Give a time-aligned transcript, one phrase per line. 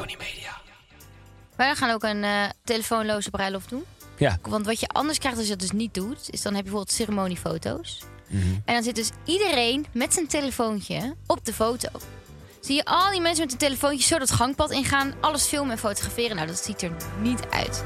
[0.00, 0.60] Tony Media.
[1.56, 3.84] Wij gaan ook een eh, telefoonloze bruiloft doen.
[4.16, 4.38] Ja.
[4.42, 6.70] Want wat je anders krijgt als je dat dus niet doet, is dan heb je
[6.70, 8.02] bijvoorbeeld ceremoniefoto's.
[8.26, 8.44] Mhm.
[8.64, 11.88] En dan zit dus iedereen met zijn telefoontje op de foto.
[12.60, 15.78] Zie je al die mensen met een telefoontje zo dat gangpad ingaan, alles filmen en
[15.78, 16.36] fotograferen.
[16.36, 17.84] Nou, dat ziet er niet uit.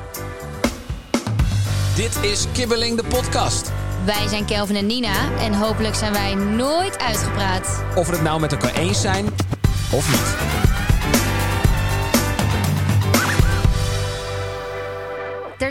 [1.97, 3.71] Dit is Kibbeling de podcast.
[4.05, 7.85] Wij zijn Kelvin en Nina en hopelijk zijn wij nooit uitgepraat.
[7.95, 9.25] Of we het nou met elkaar eens zijn
[9.91, 10.64] of niet.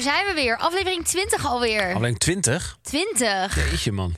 [0.03, 1.93] Zijn we weer, aflevering 20 alweer.
[1.93, 2.77] Alleen 20?
[2.81, 3.69] 20.
[3.69, 4.15] Jeetje man.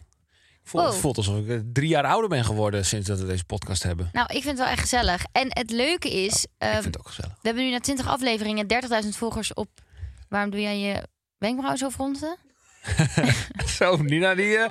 [0.64, 0.90] Voel, Wow.
[0.92, 3.84] Het voelt alsof ik eh, drie jaar ouder ben geworden sinds dat we deze podcast
[3.84, 4.10] hebben.
[4.14, 5.24] Nou, ik vind het wel echt gezellig.
[5.32, 7.32] En het leuke is, Ik ehm, vind het ook gezellig.
[7.42, 8.68] we hebben nu na 20 afleveringen
[9.04, 9.70] 30.000 volgers op.
[10.30, 11.04] Waarom doe jij je
[11.38, 12.38] wenkbrauw zo fronsen?
[13.78, 14.70] Zo, Nina die, eh,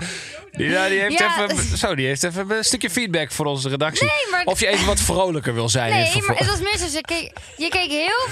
[0.52, 1.48] Nina die heeft Ja.
[1.50, 4.06] even, zo, die heeft even een stukje feedback voor onze redactie.
[4.06, 5.92] Nee, maar- Of je even wat vrolijker wil zijn.
[5.92, 6.86] Nee, maar het was meer zo.
[6.86, 8.26] Ze keek, je keek heel.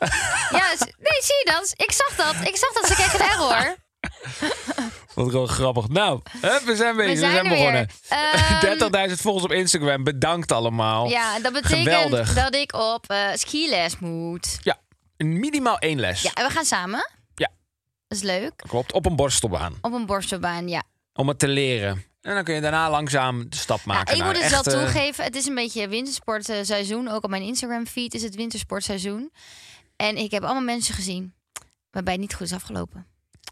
[0.58, 1.72] Ja, nee, zie je dat?
[1.76, 2.48] Ik zag dat.
[2.48, 2.86] Ik zag dat.
[2.86, 3.76] Ze keek een error.
[5.14, 5.88] Wat gewoon grappig.
[5.88, 6.20] Nou,
[6.64, 7.12] we zijn bezig.
[7.12, 7.88] We zijn, zijn begonnen.
[8.08, 8.18] weer.
[8.60, 10.04] Ehm, 30.000 volgers op Instagram.
[10.04, 11.08] Bedankt allemaal.
[11.08, 12.34] Ja, dat betekent Geweldig.
[12.34, 14.58] dat ik op eh skiles moet.
[14.62, 14.76] Ja,
[15.16, 16.22] minimaal één les.
[16.22, 17.10] Ja, en we gaan samen.
[18.10, 18.16] Ja.
[18.16, 18.52] Dat is leuk.
[18.56, 19.74] Klopt, op een borstelbaan.
[19.80, 20.82] Op een borstelbaan, ja.
[21.12, 22.04] Om het te leren.
[22.20, 25.24] En dan kun je daarna langzaam de stap maken ik naar moet het wel toegeven.
[25.24, 27.08] Het is een beetje wintersportseizoen.
[27.08, 29.32] Ook op mijn Instagram feed is het wintersportseizoen.
[29.96, 31.34] En ik heb allemaal mensen gezien
[31.90, 33.06] waarbij het niet goed is afgelopen.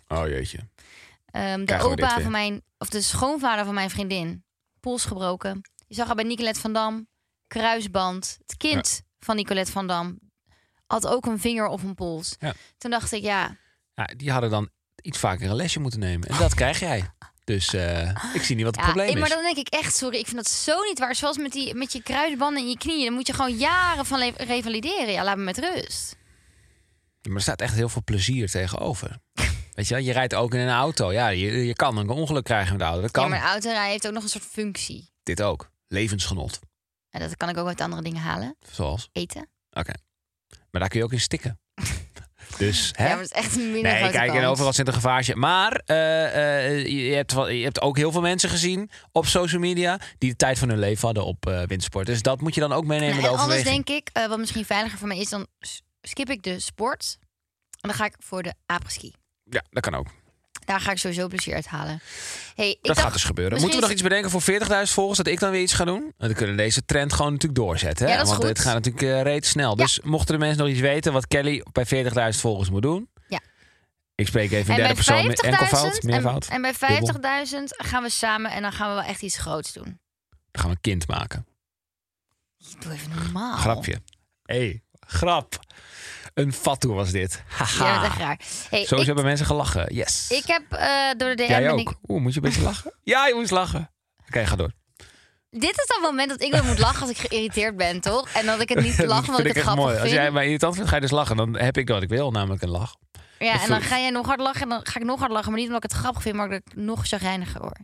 [0.08, 0.58] Oh jeetje.
[1.30, 4.44] Ehm, de opa van mijn, of de schoonvader van mijn vriendin,
[4.80, 5.60] pols gebroken.
[5.86, 7.08] Je zag haar bij Nicolette van Dam,
[7.46, 8.38] kruisband.
[8.46, 10.18] Het kind van Nicolette van Dam
[10.86, 12.36] had ook een vinger of een pols.
[12.38, 12.54] Ja.
[12.78, 13.56] Toen dacht ik, ja,
[13.98, 14.70] Ja, die hadden dan
[15.02, 16.28] iets vaker een lesje moeten nemen.
[16.28, 17.10] En dat krijg jij.
[17.44, 19.34] Dus eh, ik zie niet wat het ja probleem eh, maar is.
[19.34, 21.14] dan denk ik echt, sorry, ik vind dat zo niet waar.
[21.14, 24.32] Zoals met, die, met je kruisbanden in je knieën, dan moet je gewoon jaren van
[24.36, 25.12] revalideren.
[25.12, 26.16] Ja, laat me met rust.
[27.22, 29.18] Maar er staat echt heel veel plezier tegenover.
[29.74, 31.12] Weet je wel, je rijdt ook in een auto.
[31.12, 33.00] Ja, je, je kan een ongeluk krijgen met de auto.
[33.00, 33.22] Dat kan.
[33.22, 35.10] Ja, maar autorijden heeft ook nog een soort functie.
[35.22, 35.70] Dit ook.
[35.88, 36.60] Levensgenot.
[37.10, 38.56] En dat kan ik ook uit andere dingen halen.
[38.72, 39.08] Zoals.
[39.12, 39.48] Eten.
[39.70, 39.92] Oké.
[40.70, 41.60] Maar daar kun je ook in stikken.
[42.58, 43.04] dus, hè?
[43.04, 44.46] Ja, maar het is echt een minder Nee, kijk, en kans.
[44.46, 45.36] overal zit een gevaartje.
[45.36, 50.00] Maar eh, eh, je, hebt, je hebt ook heel veel mensen gezien op social media...
[50.18, 52.06] die de tijd van hun leven hadden op eh windsport.
[52.06, 54.64] Dus dat moet je dan ook meenemen, Nou, de en anders denk ik, wat misschien
[54.64, 55.46] veiliger voor mij is, dan
[56.00, 57.18] skip ik de sport.
[57.80, 59.12] En dan ga ik voor de apres-ski.
[59.44, 60.06] Ja, dat kan ook.
[60.68, 62.00] Daar ga ik sowieso plezier uit halen.
[62.54, 63.52] Hey, ik Dat dacht, gaat dus gebeuren.
[63.52, 65.16] misschien Moeten we nog iets bedenken voor 40.000 volgers...
[65.18, 66.12] dat ik dan weer iets ga doen?
[66.18, 68.06] Dan kunnen we deze trend gewoon natuurlijk doorzetten.
[68.06, 68.12] Hè?
[68.12, 68.56] Ja, dat is Want goed.
[68.56, 69.76] het gaat natuurlijk eh reet snel.
[69.76, 71.12] Dus mochten de mensen nog iets weten...
[71.12, 71.86] wat Kelly bij
[72.34, 73.08] 40.000 volgers moet doen...
[73.28, 73.40] Ja.
[74.14, 76.46] Ik spreek even in En derde bij persoon met 50.000 enkelvoud, en, meervoud.
[76.46, 77.30] en bij dubbel.
[77.60, 79.84] 50.000 gaan we samen en dan gaan we wel echt iets groots doen.
[80.50, 81.46] Dan gaan we een kind maken.
[82.78, 83.56] Doe even normaal.
[83.56, 84.00] Grapje.
[84.42, 85.58] Hey, grap.
[86.38, 87.42] Een fatu was dit.
[87.48, 87.86] Haha.
[87.86, 88.38] Ja, dat is raar.
[88.70, 89.94] Hey, Zo ik, hebben mensen gelachen.
[89.94, 90.30] Yes.
[90.30, 91.48] ik heb eh, door de DM...
[91.48, 91.78] Jij ook.
[91.80, 92.92] ik- Oeh, moet je een beetje lachen?
[93.02, 93.90] ja, je moest lachen.
[94.26, 94.72] Oké, ga door.
[95.50, 98.28] dit is dan het moment dat ik wel moet lachen als ik geïrriteerd ben, toch?
[98.28, 99.94] En dat ik het niet lach, Dat omdat ik het grappig mooi.
[99.94, 100.06] vind.
[100.06, 101.36] Als jij mij irritant vindt, ga je dus lachen.
[101.36, 102.94] Dan heb ik wat ik wil, namelijk een lach.
[103.38, 105.32] Ja, Dat en dan ga jij nog hard lachen en dan ga ik nog hard
[105.32, 105.50] lachen.
[105.50, 107.78] Maar niet omdat ik het grappig vind, maar omdat ik nog chagrijniger word.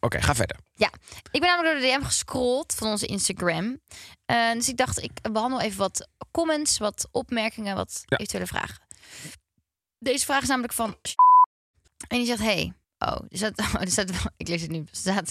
[0.00, 0.56] Oké, ga verder.
[0.74, 0.90] Ja,
[1.30, 3.80] ik ben namelijk door de DM gescrolld van onze Instagram.
[4.26, 8.16] Eh, dus ik dacht, ik behandel even wat comments, wat opmerkingen, wat Ja.
[8.16, 8.86] eventuele vragen.
[9.98, 10.96] Deze vraag is namelijk van...
[12.08, 12.72] En die zegt, hey...
[12.98, 14.78] Oh, er staat, oh, er staat, ik lees het nu.
[14.78, 15.30] Er staat...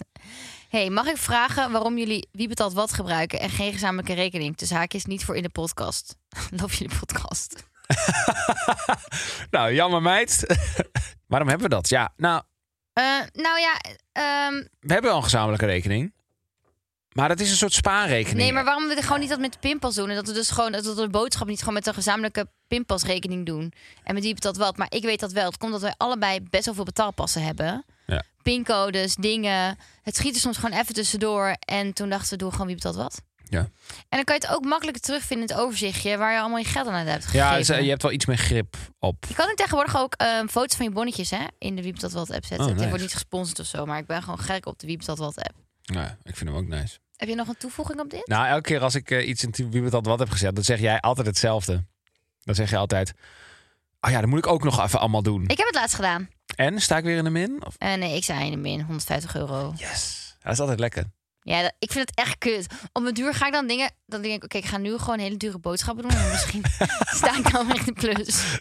[0.70, 3.40] Hey, mag ik vragen waarom jullie wie betaalt wat gebruiken...
[3.40, 4.56] en geen gezamenlijke rekening?
[4.58, 6.16] Dus haakjes niet voor in de podcast.
[6.50, 7.56] Loop je de podcast?
[9.50, 10.46] Nou, jammer meid.
[11.28, 11.90] Waarom hebben we dat?
[11.90, 12.44] Ja, nou,
[13.34, 16.16] nou ja, ehm, we hebben wel een gezamenlijke rekening.
[17.18, 18.38] Maar dat is een soort spaarrekening.
[18.38, 20.10] nee, maar waarom we gewoon niet dat met de pinpas doen?
[20.10, 23.46] En dat we dus gewoon dat we de boodschap niet gewoon met een gezamenlijke pinpasrekening
[23.46, 23.74] doen.
[24.04, 24.78] En met wie betaalt wat?
[24.78, 25.46] Maar ik weet dat wel.
[25.46, 27.86] Het komt dat wij allebei best wel veel betaalpassen hebben.
[28.06, 28.24] Ja.
[28.42, 29.78] Pincodes, dingen.
[30.02, 31.56] Het schiet er soms gewoon even tussendoor.
[31.60, 33.22] En toen dachten we, doe gewoon wie betaalt wat.
[33.50, 33.70] Ja, En
[34.10, 36.18] dan kan je het ook makkelijker terugvinden in het overzichtje...
[36.18, 37.48] waar je allemaal je geld aan hebt gegeven.
[37.48, 39.26] ja dus, je hebt wel iets meer grip op.
[39.28, 42.14] Je kan nu tegenwoordig ook eh, foto's van je bonnetjes hè, in de Wie betaalt
[42.14, 42.70] wat app zetten.
[42.70, 45.18] Oh, wordt niet gesponsord of zo, maar ik ben gewoon gek op de Wie betaalt
[45.18, 45.56] wat app.
[45.82, 46.98] Ja, ik vind hem ook nice.
[47.16, 48.28] Heb je nog een toevoeging op dit?
[48.28, 50.80] Nou, elke keer als ik eh, iets in wie het wat heb gezet, dan zeg
[50.80, 51.86] jij altijd hetzelfde.
[52.44, 53.14] Dan zeg je altijd,
[54.02, 55.44] oh ja, dat moet ik ook nog even allemaal doen.
[55.44, 56.30] Ik heb het laatst gedaan.
[56.56, 57.66] En sta ik weer in de min?
[57.66, 57.76] Of...
[57.78, 59.74] Eh, nee, ik zei in de min, 150 euro.
[59.76, 60.36] Yes.
[60.40, 61.04] Dat is altijd lekker.
[61.48, 62.68] Ja, dat- ik vind het echt kut.
[62.94, 63.92] Op mijn duur ga ik dan dingen...
[64.06, 66.18] Dan denk ik, oké, ik ga nu gewoon hele dure boodschappen doen.
[66.18, 66.64] En misschien
[67.20, 68.60] sta ik dan echt in de plus.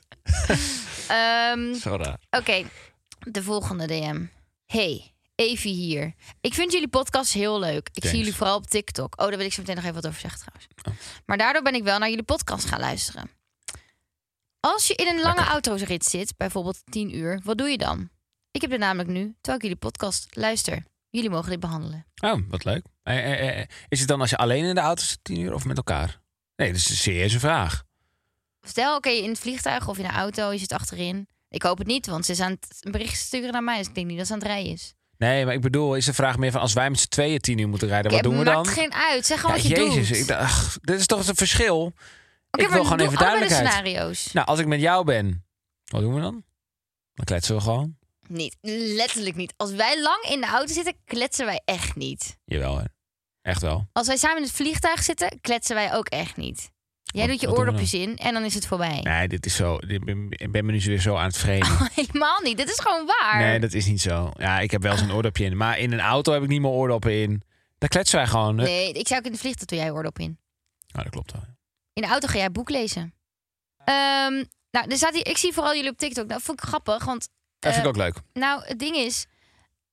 [1.08, 2.18] Ehm, Zo raar.
[2.30, 2.64] Oké,
[3.18, 4.24] de volgende DM.
[4.66, 6.14] Hey, Evie hier.
[6.40, 7.86] Ik vind jullie podcast heel leuk.
[7.88, 8.08] Ik Thanks.
[8.08, 9.20] zie jullie vooral op TikTok.
[9.20, 10.66] Oh, daar wil ik zo meteen nog even wat over zeggen trouwens.
[11.26, 13.30] Maar daardoor ben ik wel naar jullie podcast gaan luisteren.
[14.60, 18.08] Als je in een lange autorit zit, bijvoorbeeld 10 uur, wat doe je dan?
[18.50, 20.84] Ik heb dit namelijk nu, terwijl ik jullie podcast luister.
[21.16, 22.06] Jullie mogen dit behandelen.
[22.20, 22.86] Oh, wat leuk.
[23.02, 25.54] Eh, eh, eh, Is het dan als je alleen in de auto zit tien uur
[25.54, 26.20] of met elkaar?
[26.56, 27.82] Nee, dat is een serieuze vraag.
[28.62, 31.28] Stel, oké, in het vliegtuig of in een auto, je zit achterin.
[31.48, 33.78] Ik hoop het niet, want ze is aan het een bericht sturen naar mij.
[33.78, 34.94] Dus ik denk niet dat ze aan het rijden is.
[35.18, 37.58] Nee, maar ik bedoel, is de vraag meer van als wij met z'n tweeën tien
[37.58, 38.54] uur moeten rijden, wat doen we dan?
[38.54, 39.26] maakt geen uit.
[39.26, 40.18] Zeg gewoon Ja, wat je Jezus, doet.
[40.18, 41.92] ik dacht, ach, dit is toch het verschil?
[42.50, 43.66] Ik wil maar gewoon even de duidelijkheid.
[43.68, 44.32] scenario's.
[44.32, 45.44] Nou, als ik met jou ben,
[45.84, 46.44] wat doen we dan?
[47.14, 47.95] Dan kletsen we gewoon.
[48.28, 49.54] Niet, letterlijk niet.
[49.56, 52.38] Als wij lang in de auto zitten, kletsen wij echt niet.
[52.44, 52.84] Jawel, hè.
[53.42, 53.88] Echt wel.
[53.92, 56.70] Als wij samen in het vliegtuig zitten, kletsen wij ook echt niet.
[57.02, 59.00] Jij Wat- doet je oordopjes in en dan is het voorbij.
[59.02, 59.78] Nee, dit is zo.
[59.78, 61.68] dit Ik ben me nu weer zo aan het vreden.
[61.94, 62.56] Helemaal niet.
[62.56, 63.38] Dit is gewoon waar.
[63.38, 64.30] Nee, dat is niet zo.
[64.36, 65.56] Ja, ik heb wel zo'n oordopje in.
[65.56, 67.42] Maar in een auto heb ik niet meer oordoppen in.
[67.78, 68.54] Daar kletsen wij gewoon.
[68.54, 70.38] Nee, ik zou ook in de vliegtuig doe jij oordop in.
[70.92, 71.42] Nou, dat klopt wel.
[71.92, 73.14] In de auto ga jij boek lezen.
[73.84, 76.26] Ehm, nou, er staat hier, ik zie vooral jullie op TikTok.
[76.26, 77.28] Nou, vond ik grappig, want
[77.66, 78.22] Dat vind ik Eh, ook leuk.
[78.32, 79.26] Nou, het ding is,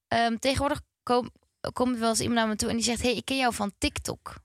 [0.08, 1.30] ehm, tegenwoordig kom,
[1.74, 3.72] komt wel eens iemand naar me toe en die zegt: hey, ik ken jou van
[3.78, 4.36] TikTok.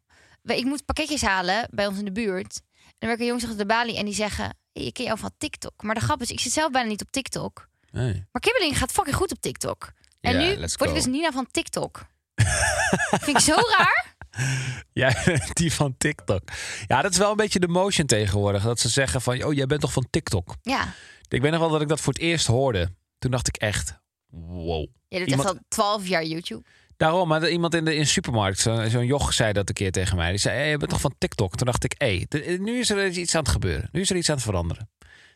[0.42, 2.60] Ik moet pakketjes halen bij ons in de buurt.
[2.84, 5.30] En dan werken jongens achter de balie en die zeggen: hey, ik ken jou van
[5.38, 5.82] TikTok.
[5.82, 7.68] Maar de grap is, ik zit zelf bijna niet op TikTok.
[7.90, 8.26] Nee.
[8.32, 9.92] Maar Kibbeling gaat fucking goed op TikTok.
[10.20, 12.06] En Ja, nu word ik dus Nina van TikTok.
[13.24, 14.16] Vind ik zo raar.
[14.92, 15.14] Ja,
[15.52, 16.42] die van TikTok.
[16.86, 18.62] Ja, dat is wel een beetje de motion tegenwoordig.
[18.62, 20.56] Dat ze zeggen van, oh, jij bent toch van TikTok?
[20.62, 20.92] Ja,
[21.28, 22.92] Ik weet nog wel dat ik dat voor het eerst hoorde.
[23.18, 23.98] Toen dacht ik echt,
[24.30, 24.86] wow.
[25.08, 26.62] je doet Iemand- echt al 12 jaar YouTube.
[26.96, 29.92] Daarom, maar iemand in de, in de supermarkt, zo- zo'n joch zei dat een keer
[29.92, 30.30] tegen mij.
[30.30, 31.56] Die zei, hey, je bent toch van TikTok?
[31.56, 33.88] Toen dacht ik, hé, hey, nu is er iets aan het gebeuren.
[33.92, 34.90] Nu is er iets aan het veranderen.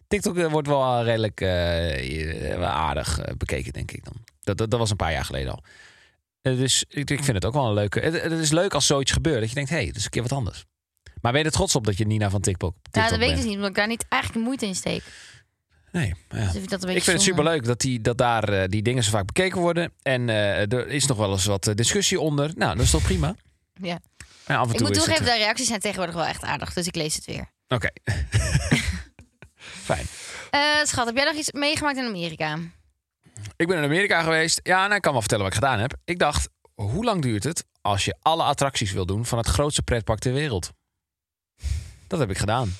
[0.08, 4.14] TikTok eh, wordt wel redelijk eh, eh, wel aardig eh, bekeken, denk ik dan.
[4.40, 5.62] Dat, dat, dat was een paar jaar geleden al.
[6.40, 8.00] Eh, dus ik, ik vind het ook wel een leuke...
[8.00, 10.10] Het, het is leuk als zoiets gebeurt, dat je denkt, hé, hey, dat is een
[10.10, 10.64] keer wat anders.
[11.20, 13.28] Maar ben je er trots op dat je Nina van TikTok, TikTok Nou, dat weet
[13.28, 13.40] ik bent?
[13.42, 15.02] dus niet, omdat ik daar niet eigenlijk moeite in steek.
[15.92, 16.38] Nee, ja.
[16.38, 18.68] Dus ik vind dat een beetje Ik vind het superleuk dat, die, dat daar eh,
[18.68, 19.92] die dingen zo vaak bekeken worden.
[20.02, 22.52] En eh, er is nog wel eens wat eh, discussie onder.
[22.54, 23.34] Nou, dat is toch prima?
[23.74, 23.98] Ja.
[24.46, 26.72] En af en Ik toe moet toegeven, het, de reacties zijn tegenwoordig wel echt aardig.
[26.72, 27.50] Dus ik lees het weer.
[27.68, 27.88] Oké.
[29.90, 30.06] Fijn.
[30.84, 32.58] Schat, heb jij nog iets meegemaakt in Amerika?
[33.56, 34.60] Ik ben in Amerika geweest.
[34.62, 35.94] Ja, nou, ik kan wel vertellen wat ik gedaan heb.
[36.04, 39.82] Ik dacht, hoe lang duurt het als je alle attracties wil doen van het grootste
[39.82, 40.70] pretpark ter wereld?
[42.06, 42.76] Dat heb ik gedaan.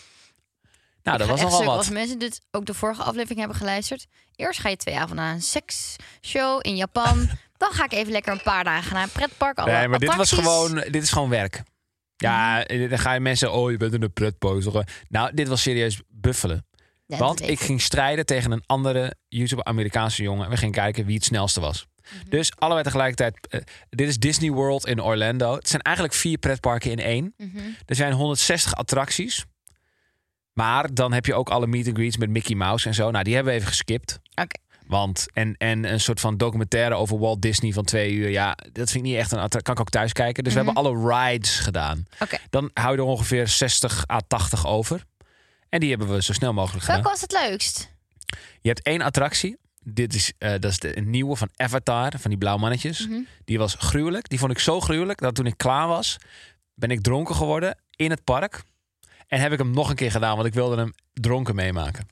[1.02, 1.50] Nou, dat was stuk.
[1.66, 1.76] wat.
[1.76, 4.06] Als mensen dit ook de vorige aflevering hebben geluisterd.
[4.37, 7.28] Eerst ga je twee avonden naar een seksshow in Japan.
[7.62, 9.58] Dan ga ik even lekker een paar dagen naar een pretpark.
[9.58, 11.62] Alle Nee, maar dit was gewoon, dit is gewoon werk.
[12.16, 12.88] Ja, Mhm.
[12.88, 14.64] dan ga je mensen, oh, je bent in een pretpark.
[15.08, 16.66] Nou, dit was serieus buffelen.
[17.06, 20.50] Ja, Want ik ging strijden tegen een andere YouTube-Amerikaanse jongen.
[20.50, 21.87] We gingen kijken wie het snelste was.
[22.02, 22.31] Mhm.
[22.31, 23.46] Dus allebei tegelijkertijd.
[23.48, 23.60] eh,
[23.90, 25.55] dit is Disney World in Orlando.
[25.55, 27.34] Het zijn eigenlijk vier pretparken in één.
[27.37, 27.58] Mhm.
[27.87, 29.44] Er zijn 160 attracties.
[30.53, 33.11] Maar dan heb je ook alle meet and greets met Mickey Mouse en zo.
[33.11, 34.21] Nou, die hebben we even geskipt.
[34.35, 34.61] Oké.
[34.87, 38.29] Want, en, en een soort van documentaire over Walt Disney van twee uur.
[38.29, 39.63] Ja, dat vind ik niet echt een attractie.
[39.63, 40.44] Kan ik ook thuis kijken.
[40.44, 42.06] Dus we hebben alle rides gedaan.
[42.19, 42.37] Oké.
[42.51, 45.05] Dan hou je er ongeveer 60 à 80 over.
[45.69, 47.03] En die hebben we zo snel mogelijk gedaan.
[47.03, 47.91] Welke was het leukst?
[48.61, 49.56] Je hebt één attractie.
[49.85, 53.06] Dit is, eh, dat is de nieuwe van Avatar, van die blauwe mannetjes.
[53.06, 53.21] Mhm.
[53.44, 54.29] Die was gruwelijk.
[54.29, 56.17] Die vond ik zo gruwelijk dat toen ik klaar was,
[56.75, 58.63] ben ik dronken geworden in het park.
[59.32, 62.06] En heb ik hem nog een keer gedaan, want ik wilde hem dronken meemaken.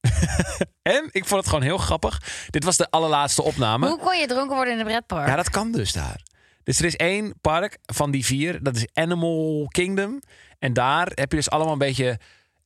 [0.82, 2.22] en ik vond het gewoon heel grappig.
[2.50, 3.86] Dit was de allerlaatste opname.
[3.86, 5.28] Hoe kon je dronken worden in een pretpark?
[5.28, 6.22] Ja, dat kan dus daar.
[6.62, 8.62] Dus er is één park van die vier.
[8.62, 10.22] Dat is Animal Kingdom.
[10.58, 12.18] En daar heb je dus allemaal een beetje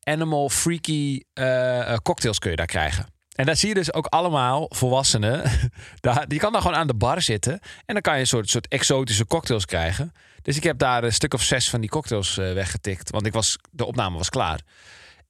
[0.03, 3.07] animal freaky eh, eh, cocktails kun je daar krijgen.
[3.35, 5.43] En daar zie je dus ook allemaal volwassenen.
[6.01, 7.53] daar, je kan daar gewoon aan de bar zitten.
[7.87, 10.13] En dan kan je een soort, soort exotische cocktails krijgen.
[10.43, 13.11] Dus ik heb daar een stuk of zes van die cocktails eh, weggetikt.
[13.11, 14.61] Want ik was, de opname was klaar.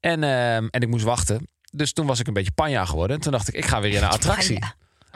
[0.01, 1.49] En, ehm, en ik moest wachten.
[1.73, 3.17] Dus toen was ik een beetje panja geworden.
[3.17, 4.59] En toen dacht ik, ik ga weer in een attractie.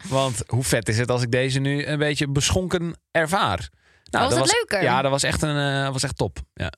[0.09, 3.71] Want hoe vet is het als ik deze nu een beetje beschonken ervaar?
[4.11, 4.83] Nou, Was het leuker?
[4.83, 6.39] Ja, dat was echt, een, eh, was echt top.
[6.55, 6.73] Ja.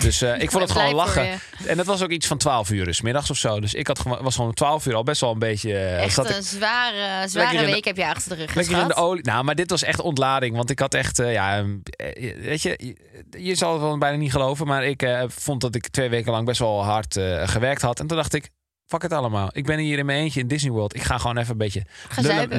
[0.00, 1.38] Dus eh, ik vond het gewoon lachen.
[1.66, 3.60] En dat was ook iets van 12 uur, dus middags of zo.
[3.60, 5.72] Dus ik had gewoon, was gewoon om 12 uur al best wel een beetje.
[5.72, 8.78] eh, Echt ik een zware, zware de- week heb je achter de rug lekker in
[8.80, 9.04] de geschat.
[9.04, 9.22] olie.
[9.24, 10.56] Nou, maar dit was echt ontlading.
[10.56, 12.96] Want ik had echt, eh, ja, eh, weet je, je,
[13.44, 14.66] je zal het wel bijna niet geloven.
[14.66, 18.00] Maar ik vond dat ik twee weken lang best wel hard gewerkt had.
[18.00, 18.50] En toen dacht ik,
[18.86, 19.48] fuck het allemaal.
[19.52, 20.94] Ik ben hier in mijn eentje in Disney World.
[20.94, 21.82] Ik ga gewoon even een beetje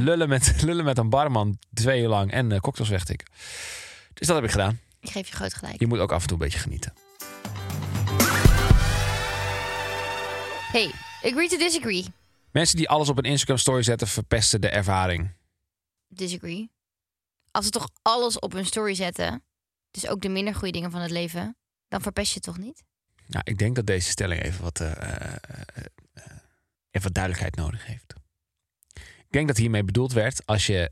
[0.01, 2.31] lullen, met, lullen met een barman twee uur lang.
[2.31, 3.27] En eh, cocktails wegtikken.
[4.13, 4.79] Dus dat heb ik gedaan.
[5.01, 5.79] Ik geef je groot gelijk.
[5.79, 6.93] Je moet ook af en toe een beetje genieten.
[10.77, 10.91] Hey,
[11.31, 12.05] agree to disagree.
[12.51, 15.31] Mensen die alles op een Instagram story zetten, verpesten de ervaring.
[16.07, 16.71] Disagree.
[17.51, 19.43] Als ze toch alles op hun story zetten,
[19.91, 21.57] dus ook de minder goede dingen van het leven,
[21.87, 22.83] dan verpest je het toch niet?
[23.27, 25.35] Nou, ik denk dat deze stelling even wat, eh, eh,
[26.13, 26.23] eh,
[26.91, 28.13] even wat duidelijkheid nodig heeft.
[28.95, 30.91] Ik denk dat hiermee bedoeld werd als je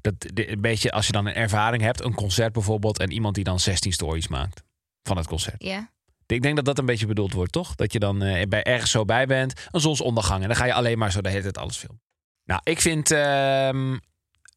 [0.00, 3.44] dat een beetje als je dan een ervaring hebt, een concert bijvoorbeeld, en iemand die
[3.44, 4.62] dan 16 stories maakt
[5.02, 5.62] van het concert.
[5.62, 5.92] Ja.
[6.34, 7.74] Ik denk dat dat een beetje bedoeld wordt, toch?
[7.74, 10.74] Dat je dan eh, bij ergens zo bij bent, een zonsondergang, en dan ga je
[10.74, 12.00] alleen maar zo de hele tijd alles filmen.
[12.44, 13.10] Nou, ik vind.
[13.10, 13.98] ehm,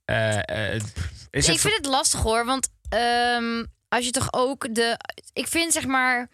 [0.06, 0.76] eh, eh,
[1.30, 5.00] is ik het vind het lastig hoor, want ehm, als je toch ook de.
[5.34, 6.30] Ik vind zeg maar.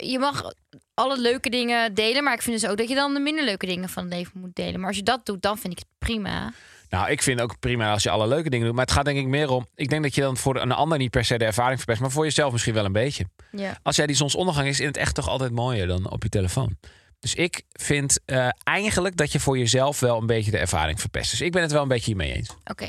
[0.00, 0.52] Je mag
[0.94, 3.66] alle leuke dingen delen, maar ik vind dus ook dat je dan de minder leuke
[3.66, 4.78] dingen van het leven moet delen.
[4.80, 6.52] Maar als je dat doet, dan vind ik het prima.
[6.92, 8.74] Nou, ik vind ook prima als je alle leuke dingen doet.
[8.74, 9.66] Maar het gaat denk ik meer om...
[9.74, 12.00] Ik denk dat je dan voor een ander niet per se de ervaring verpest...
[12.00, 13.24] maar voor jezelf misschien wel een beetje.
[13.50, 13.78] Ja.
[13.82, 16.76] Als jij die zonsondergang is in het echt toch altijd mooier dan op je telefoon.
[17.18, 21.30] Dus ik vind eh, eigenlijk dat je voor jezelf wel een beetje de ervaring verpest.
[21.30, 22.56] Dus ik ben het wel een beetje hiermee eens.
[22.64, 22.88] Oké.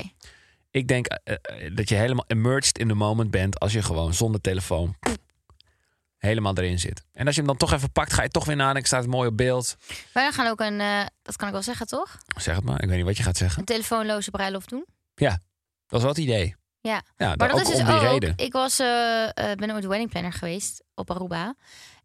[0.70, 3.58] Ik denk eh, eh, dat je helemaal immersed in the moment bent...
[3.60, 4.96] als je gewoon zonder telefoon
[6.24, 7.04] helemaal erin zit.
[7.12, 8.86] En als je hem dan toch even pakt, ga je toch weer nadenken.
[8.86, 9.76] Staat het mooi op beeld.
[10.12, 10.80] Wij gaan ook een.
[10.80, 12.16] eh, dat kan ik wel zeggen, toch?
[12.36, 13.58] Zeg het maar, ik weet niet wat je gaat zeggen.
[13.58, 14.84] Een telefoonloze bruiloft doen.
[15.86, 16.56] Dat is wel het idee.
[16.80, 17.02] Ja.
[17.16, 18.00] Ja, Maar dat is dus om die ook.
[18.02, 18.32] reden.
[18.36, 18.86] Ik was, eh,
[19.34, 21.54] ben ooit wedding planner geweest op Aruba.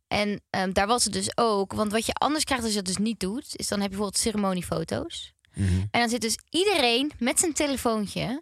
[0.08, 1.74] En ehm, daar was het dus ook.
[1.74, 3.96] Want wat je anders krijgt als je dat dus niet doet, is dan heb je
[3.98, 5.34] bijvoorbeeld ceremoniefoto's.
[5.54, 5.80] Mhm.
[5.92, 8.42] En dan zit dus iedereen met zijn telefoontje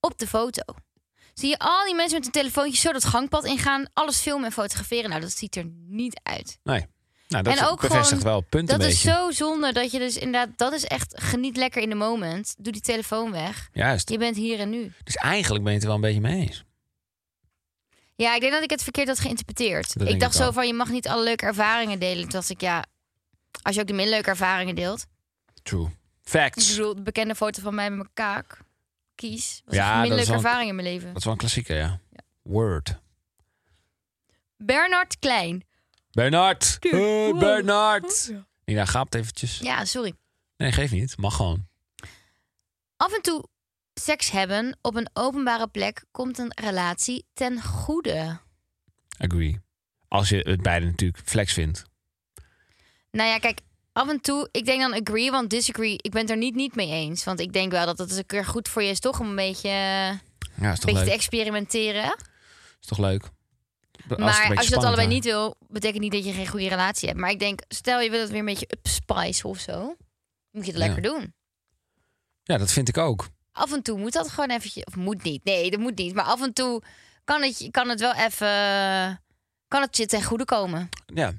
[0.00, 0.62] op de foto.
[1.40, 4.52] Zie je al die mensen met een telefoontje zo dat gangpad ingaan, alles filmen en
[4.52, 5.08] fotograferen.
[5.10, 6.58] Nou, dat ziet er niet uit.
[6.62, 6.86] Nee.
[7.28, 9.18] Nou, dat En ook bevestigt gewoon- wel punt Dat een is beetje.
[9.18, 12.54] zo zonde dat je dus inderdaad, dat is echt geniet lekker in de moment.
[12.58, 13.68] Doe die telefoon weg.
[13.72, 14.08] Juist.
[14.10, 14.92] Je bent hier en nu.
[15.04, 16.64] Dus eigenlijk ben je het er wel een beetje mee eens.
[18.16, 19.98] Ja, ik denk dat ik het verkeerd had geïnterpreteerd.
[19.98, 22.20] Dat ik dacht ik zo van, je mag niet alle leuke ervaringen delen.
[22.22, 22.84] Toen dacht ik, ja,
[23.62, 25.06] als je ook de minder leuke ervaringen deelt.
[25.62, 25.86] True.
[25.86, 25.92] Ik
[26.22, 26.68] Facts.
[26.76, 28.58] bedoel, de bekende foto van mij met mijn kaak.
[29.20, 29.62] Kies.
[29.64, 31.08] Was Ja, ja, minder leuke een- ervaring in mijn leven.
[31.08, 32.00] Dat is wel een klassieker, ja.
[32.42, 32.98] Word.
[34.56, 35.64] Bernard Klein.
[36.10, 36.76] Bernard.
[36.80, 36.90] Hey,
[37.30, 37.38] wow.
[37.38, 38.32] Bernard.
[38.64, 39.58] Nina gaapt eventjes.
[39.58, 40.12] Ja, sorry.
[40.56, 41.16] Nee, geef niet.
[41.16, 41.66] Mag gewoon.
[42.96, 43.44] Af en toe
[43.94, 48.38] seks hebben op een openbare plek komt een relatie ten goede.
[49.18, 49.60] Agree.
[50.08, 51.82] Als je het beide natuurlijk flex vindt.
[53.10, 53.60] Nou ja, kijk,
[53.92, 56.74] af en toe, ik denk dan agree, want disagree, ik ben het er niet, niet
[56.74, 57.24] mee eens.
[57.24, 59.36] Want ik denk wel dat het een keer goed voor je is toch om een
[59.36, 60.20] beetje, Ja,
[60.54, 62.16] beetje te experimenteren.
[62.80, 63.22] Is toch leuk.
[64.08, 67.08] Als maar als je dat allebei niet wil, betekent niet dat je geen goede relatie
[67.08, 67.20] hebt.
[67.20, 69.96] Maar ik denk, stel je wil het weer een beetje upspice of zo,
[70.50, 70.86] moet je het Ja.
[70.86, 71.34] lekker doen.
[72.42, 73.28] Ja, dat vind ik ook.
[73.52, 76.14] Af en toe moet dat gewoon eventjes, of moet niet, nee, dat moet niet.
[76.14, 76.82] Maar af en toe
[77.24, 78.48] kan het, kan het wel even,
[79.68, 80.88] kan het je ten goede komen.
[81.06, 81.32] Ja.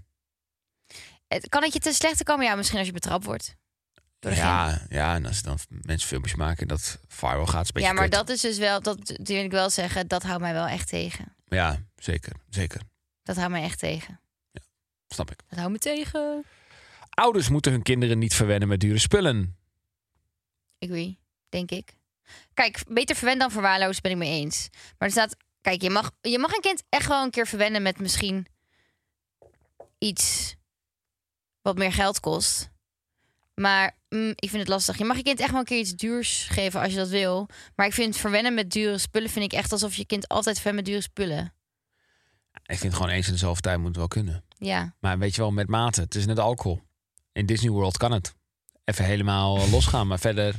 [1.34, 2.46] Het- Kan het je ten slechte komen?
[2.46, 3.56] Ja, misschien als je betrapt wordt.
[4.20, 7.94] Ja, ja, en als dan mensen filmpjes maken dat viral gaat, is een beetje Ja,
[7.94, 8.14] maar kut.
[8.14, 11.36] dat is dus wel, dat wil ik wel zeggen, dat houdt mij wel echt tegen.
[11.46, 12.34] Ja, zeker.
[12.50, 12.82] Zeker.
[13.24, 14.20] Dat houdt mij echt tegen.
[15.08, 15.40] Snap ik.
[15.48, 16.46] Dat houdt me tegen.
[17.10, 19.58] Ouders moeten hun kinderen niet verwennen met dure spullen.
[20.80, 21.20] Agree,
[21.50, 21.94] denk ik.
[22.54, 24.70] Kijk, beter verwend dan verwaarloosd ben ik mee eens.
[24.72, 27.82] Maar er staat, kijk, je mag, je mag een kind echt wel een keer verwennen
[27.82, 28.48] met misschien
[29.98, 30.56] iets
[31.62, 32.70] wat meer geld kost.
[33.56, 34.98] Maar mm, ik vind het lastig.
[34.98, 37.48] Je mag je kind echt wel een keer iets duurs geven als je dat wil.
[37.76, 40.76] Maar ik vind verwennen met dure spullen vind ik echt alsof je kind altijd verwent
[40.76, 41.54] met dure spullen.
[42.66, 44.44] Ik vind gewoon eens in de zoveel tijd moet het wel kunnen.
[44.58, 46.02] Ja, Maar weet je wel, met mate.
[46.02, 46.82] Het is net alcohol.
[47.32, 48.34] In Disney World kan het.
[48.86, 50.08] Even helemaal losgaan.
[50.08, 50.56] Maar verder,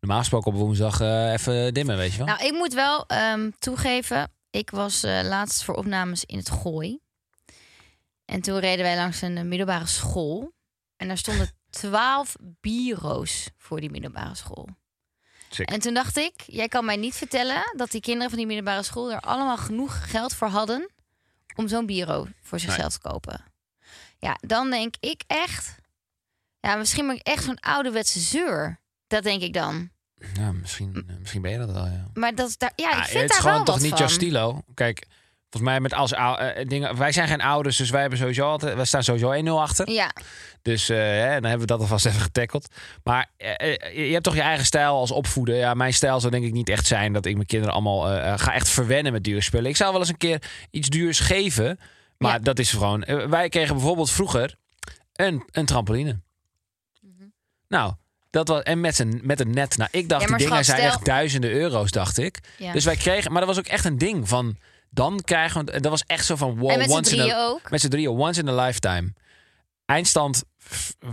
[0.00, 2.26] normaal gesproken op woensdag eh, even dimmen, weet je wel.
[2.26, 4.30] Nou, ik moet wel ehm, toegeven.
[4.50, 6.98] Ik was eh, laatst voor opnames in het Gooi.
[8.24, 10.52] En toen reden wij langs een eh, middelbare school.
[10.96, 14.68] En daar stonden twaalf bureaus voor die middelbare school.
[15.64, 18.82] En toen dacht ik, jij kan mij niet vertellen dat die kinderen van die middelbare
[18.82, 20.90] school er allemaal genoeg geld voor hadden
[21.56, 23.44] om zo'n bureau voor zichzelf te kopen.
[24.18, 25.74] Ja, dan denk ik echt,
[26.60, 28.80] ja, misschien ben ik echt zo'n ouderwetse zeur.
[29.06, 29.90] Dat denk ik dan.
[30.34, 32.06] Ja, misschien, eh, misschien ben je dat wel, ja.
[32.14, 33.88] Maar dat is daar, ja, ik Ah, vind het is daar gewoon wel toch niet
[33.90, 33.98] van.
[33.98, 34.62] jouw stilo.
[34.74, 35.06] Kijk,
[35.52, 36.96] Volgens mij met als ou- eh, dingen.
[36.96, 38.74] Wij zijn geen ouders, dus wij hebben sowieso altijd.
[38.74, 39.90] Wij staan sowieso 1-0 achter.
[39.90, 40.10] Ja,
[40.62, 42.66] Dus eh, hè, dan hebben we dat alvast even getackeld.
[43.04, 45.56] Maar eh, eh, je hebt toch je eigen stijl als opvoeden.
[45.56, 48.32] Ja, mijn stijl zou denk ik niet echt zijn dat ik mijn kinderen allemaal eh,
[48.32, 49.70] eh, ga echt verwennen met dure spullen.
[49.70, 51.78] Ik zou wel eens een keer iets duurs geven.
[52.18, 52.38] Maar Ja.
[52.38, 53.02] dat is gewoon.
[53.04, 54.54] eh, wij kregen bijvoorbeeld vroeger
[55.12, 56.20] een, een trampoline.
[57.68, 57.92] Nou,
[58.30, 58.62] dat was.
[58.62, 59.76] En met een, met een net.
[59.76, 60.30] Nou, ik dacht, Mhm.
[60.32, 62.38] Ja, die dingen schat, zijn stel- echt duizenden euro's, dacht ik.
[62.58, 62.72] ja.
[62.72, 63.30] Dus wij kregen.
[63.32, 64.56] Maar dat was ook echt een ding van.
[64.94, 65.80] Dan krijgen we.
[65.80, 66.58] Dat was echt zo van.
[66.58, 67.70] Wow, en met z'n once in a- drieën ook.
[67.70, 69.12] met z'n drieën, once in a lifetime.
[69.84, 70.42] Eindstand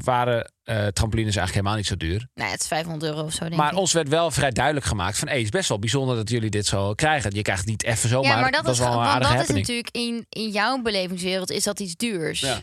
[0.04, 2.28] waren eh, trampolines eigenlijk helemaal niet zo duur.
[2.34, 3.78] Nou, het is 500 euro of zo, denk Maar ik.
[3.78, 5.28] ons werd wel vrij duidelijk gemaakt van...
[5.28, 7.36] Hey, het is best wel bijzonder dat jullie dit zo krijgen.
[7.36, 8.32] Je krijgt niet even zomaar.
[8.32, 11.64] ja, maar dat, is, wel een want dat is natuurlijk in, in jouw belevingswereld is
[11.64, 12.40] dat iets duurs.
[12.40, 12.60] Ja.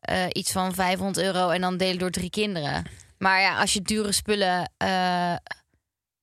[0.00, 2.86] Eh, iets van 500 euro en dan delen door drie kinderen.
[3.18, 5.34] Maar ja, als je dure spullen eh,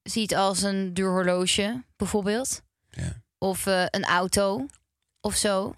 [0.03, 2.62] ziet als een duur horloge, bijvoorbeeld.
[2.89, 3.22] Ja.
[3.39, 4.65] Of eh, een auto
[5.22, 5.74] of zo.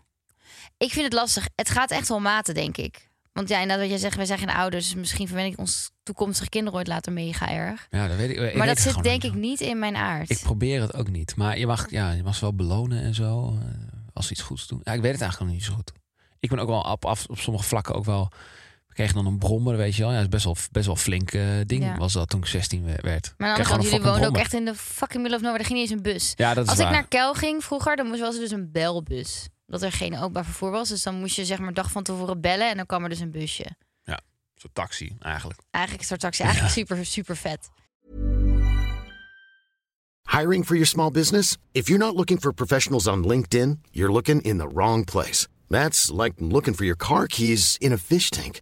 [0.77, 1.47] Ik vind het lastig.
[1.55, 3.09] Het gaat echt wel maten, denk ik.
[3.33, 4.85] Want ja, inderdaad wat jij zegt, wij zijn geen ouders.
[4.85, 7.87] Dus misschien verwen ik ons toekomstige kinderen ooit later mega erg.
[7.89, 8.55] Ja, dat weet ik.
[8.55, 10.29] maar dat zit denk ik niet in mijn aard.
[10.29, 11.35] Ik probeer het ook niet.
[11.35, 13.57] Maar je mag, ja, je mag ze wel belonen en zo.
[13.61, 13.65] eh,
[14.13, 14.81] als ze iets goeds doen.
[14.83, 15.91] Ja, ik weet het eigenlijk nog niet zo goed.
[16.39, 18.31] Ik ben ook wel op, af, op sommige vlakken ook wel...
[19.01, 20.11] We kregen dan een brommer, weet je wel.
[20.11, 21.83] Ja, dat is best wel, best wel flink eh, ding.
[21.83, 21.97] Ja.
[21.97, 23.33] Was dat toen ik 16 we- werd.
[23.37, 25.35] maar aan Ik de kreeg andere kant, jullie woonden ook echt in de fucking middle
[25.37, 25.59] of nowhere.
[25.63, 26.33] Er ging niet eens een bus.
[26.35, 26.87] Ja, dat is Als waar.
[26.87, 29.47] ik naar Kel ging vroeger, dan was er dus een belbus.
[29.65, 30.89] Dat er geen openbaar vervoer was.
[30.89, 33.19] Dus dan moest je zeg maar dag van tevoren bellen en dan kwam er dus
[33.19, 33.65] een busje.
[34.55, 35.59] Zo'n taxi, eigenlijk.
[35.71, 36.43] Eigenlijk een soort taxi.
[36.43, 37.69] Eigenlijk super, super vet.
[40.37, 41.57] Hiring for your small business?
[41.71, 45.47] If you're not looking for professionals on LinkedIn, you're looking in the wrong place.
[45.67, 48.61] That's like looking for your car keys in a fish tank.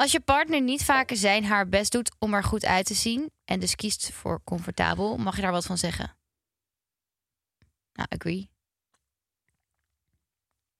[0.00, 3.30] Als je partner niet vaker zijn haar best doet om er goed uit te zien
[3.44, 6.16] en dus kiest voor comfortabel, mag je daar wat van zeggen?
[7.92, 8.50] Nou, agree.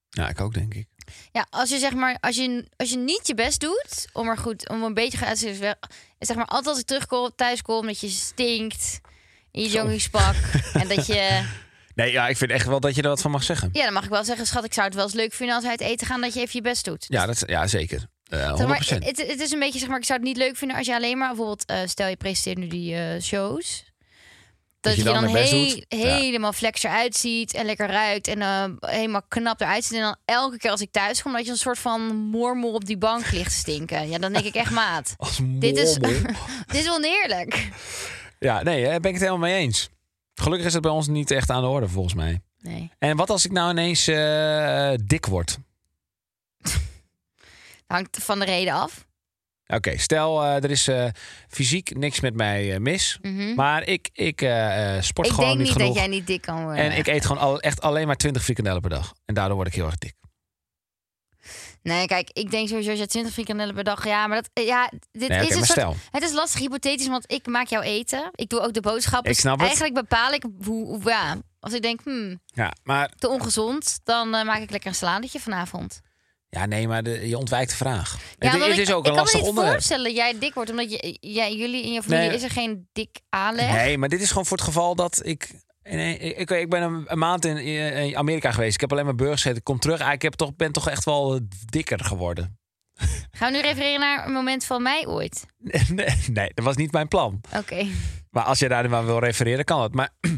[0.09, 0.89] Ja, ik ook, denk ik.
[1.33, 4.39] Ja, als je zeg maar, als je, als je niet je best doet om er
[4.39, 5.75] goed, om een beetje uit te zien,
[6.19, 9.01] is zeg maar altijd als ik terugkom, thuis kom, dat je stinkt
[9.51, 10.35] in je jongenspak
[10.73, 11.49] en dat je,
[11.95, 13.69] Nee, ja, ik vind echt wel dat je er wat van mag zeggen.
[13.73, 15.65] ja, dan mag ik wel zeggen, schat, ik zou het wel eens leuk vinden als
[15.65, 17.07] wij uit eten gaan, dat je even je best doet.
[17.09, 18.09] Ja, dat, ja zeker.
[18.31, 18.57] Eh 100%.
[18.57, 20.77] Zeg maar, het, het is een beetje, zeg maar, ik zou het niet leuk vinden
[20.77, 23.89] als je alleen maar bijvoorbeeld, eh, stel je presenteert nu die eh, shows.
[24.81, 25.85] Dat, je je dan, doet?
[25.89, 26.17] Ja.
[26.17, 29.97] helemaal flex eruit ziet en lekker ruikt en helemaal knap eruit ziet.
[29.97, 32.85] En dan elke keer als ik thuis kom, dat je een soort van mormel op
[32.85, 34.09] die bank ligt stinken.
[34.09, 35.95] Ja, dan denk ik echt, maat, dit is,
[36.73, 37.69] dit is oneerlijk.
[38.39, 39.89] Ja, nee, daar ben ik het helemaal mee eens.
[40.35, 42.41] Gelukkig is het bij ons niet echt aan de orde, volgens mij.
[42.61, 44.05] Nee, En wat als ik nou ineens
[45.07, 45.59] dik word?
[47.93, 49.09] hangt van de reden af.
[49.67, 51.07] Oké, stel eh, er is eh,
[51.49, 53.19] fysiek niks met mij eh, mis.
[53.23, 53.55] Mhm.
[53.55, 55.95] Maar ik, ik eh, eh, sport Ik gewoon denk niet niet genoeg.
[55.95, 56.85] dat jij niet dik kan worden.
[56.85, 59.13] En ik eet gewoon al, echt alleen maar 20 frikandellen per dag.
[59.25, 60.15] En daardoor word ik heel erg dik.
[61.83, 64.05] Nee, kijk, ik denk sowieso als je 20 frikandellen per dag.
[64.05, 65.97] Ja, maar dat, ja, dit Nee, is een soort, stel.
[66.11, 68.31] Het is lastig hypothetisch, want ik maak jou eten.
[68.35, 69.31] Ik doe ook de boodschappen.
[69.31, 69.63] Ik snap het.
[69.67, 74.29] Eigenlijk bepaal ik hoe, hoe- ja, als ik denk, hmm, Ja, maar te ongezond, dan
[74.31, 76.01] maak ik lekker een saladetje vanavond.
[76.51, 78.19] Ja, nee, maar de, je ontwijkt de vraag.
[78.39, 79.75] Ja, het, het ik, is ook ik een kan me lastig niet onderwerp.
[79.75, 82.37] voorstellen dat jij dik wordt, omdat je, jij, jullie in je familie Nee.
[82.37, 83.71] is er geen dik aanleg.
[83.73, 85.51] Nee, maar dit is gewoon voor het geval dat ik.
[85.83, 88.75] Nee, ik, ik ben een, een maand in, in Amerika geweest.
[88.75, 89.59] Ik heb alleen maar burgers gegeten.
[89.59, 90.01] Ik kom terug.
[90.01, 92.59] Ah, Ik heb toch, ben toch echt wel dikker geworden.
[93.39, 95.47] Gaan we nu refereren naar een moment van mij ooit?
[95.59, 97.41] Nee, nee, dat was niet mijn plan.
[97.57, 97.87] Oké.
[98.31, 99.95] Maar als je daar maar wil refereren, kan het.
[99.95, 100.11] Maar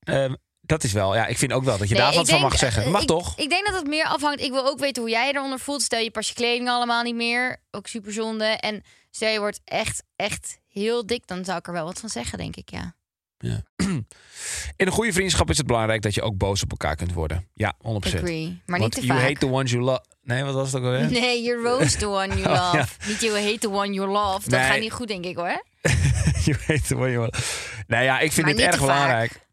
[0.00, 0.34] ehm,
[0.66, 1.14] dat is wel.
[1.14, 2.82] Ja, ik vind ook wel dat je Nee, daar wat van denk, mag zeggen.
[2.82, 3.38] eh, Mag ik, toch?
[3.38, 4.40] Ik denk dat het meer afhangt.
[4.40, 5.82] Ik wil ook weten hoe jij je eronder voelt.
[5.82, 7.62] Stel je pas je kleding allemaal niet meer.
[7.70, 8.44] Ook super zonde.
[8.44, 11.26] En stel je wordt echt, echt heel dik.
[11.26, 12.94] Dan zou ik er wel wat van zeggen, denk ik, ja.
[14.76, 17.48] In een goede vriendschap is het belangrijk dat je ook boos op elkaar kunt worden.
[17.54, 17.80] Ja, 100%.
[17.82, 18.62] Agree.
[18.66, 19.28] Maar niet te you vaak.
[19.28, 20.00] hate the ones you love.
[20.22, 21.10] Nee, wat was het ook alweer?
[21.20, 22.76] Nee, you roast the one you Oh, love.
[22.76, 22.86] ja.
[23.06, 24.50] Niet you hate the one you love.
[24.50, 24.70] Dat Nee.
[24.70, 25.62] gaat niet goed, denk ik, hoor.
[26.44, 27.42] you hate the one you love.
[27.86, 29.45] Nee, ja, ik vind Maar dit erg belangrijk.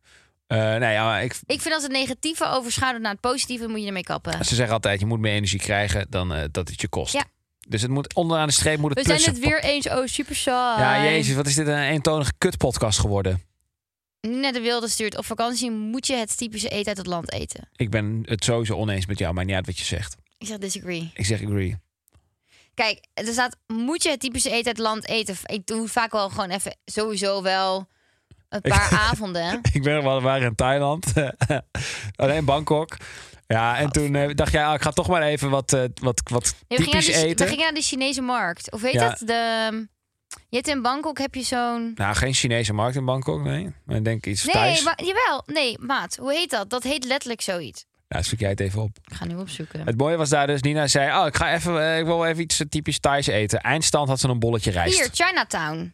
[0.47, 3.87] Eh, nee, ja, ik, Ik vind als het negatieve overschaduwt naar het positieve, moet je
[3.87, 4.45] ermee kappen.
[4.45, 7.13] ze zeggen altijd, je moet meer energie krijgen dan eh, dat het je kost.
[7.13, 7.23] Ja.
[7.67, 9.43] Dus het moet onderaan de streep moet We het zijn plussen.
[9.43, 9.89] het weer eens.
[9.89, 10.81] Oh, super saai.
[10.81, 13.41] Ja, jezus, wat is dit een eentonige kutpodcast geworden.
[14.21, 15.17] Nina de Wilde stuurt.
[15.17, 17.69] Op vakantie moet je het typische eten uit het land eten.
[17.75, 20.15] Ik ben het sowieso oneens met jou, maar niet uit wat je zegt.
[20.37, 21.11] Ik zeg disagree.
[21.13, 21.75] Ik zeg agree.
[22.73, 25.35] Kijk, er staat, moet je het typische eten uit het land eten?
[25.45, 27.87] Ik doe vaak wel gewoon even, sowieso wel
[28.53, 29.59] een paar avonden.
[29.73, 31.13] Ik ben wel, we waren in Thailand.
[32.15, 32.97] Alleen Bangkok.
[33.47, 36.21] Ja, en toen eh, dacht jij, ah, ik ga toch maar even wat, eh, wat,
[36.31, 37.47] wat Nee, we, gingen typisch de, we eten.
[37.47, 38.71] gingen naar de Chinese markt.
[38.71, 39.09] Of weet Ja.
[39.09, 39.27] het?
[39.27, 39.87] De,
[40.49, 41.91] je hebt in Bangkok heb je zo'n...
[41.95, 43.73] Nou, geen Chinese markt in Bangkok, nee.
[43.85, 44.83] Maar ik denk iets Nee, Thais.
[44.83, 45.43] maar, jawel.
[45.45, 46.15] Nee, maat.
[46.15, 46.69] Hoe heet dat?
[46.69, 47.85] Dat heet letterlijk zoiets.
[48.07, 48.97] Nou, zoek jij het even op.
[49.03, 49.85] Ik ga nu opzoeken.
[49.85, 52.43] Het mooie was daar dus, Nina zei, oh, ik ga even, eh, ik wil even
[52.43, 53.61] iets typisch Thais eten.
[53.61, 54.97] Eindstand had ze een bolletje rijst.
[54.99, 55.93] Hier, Chinatown.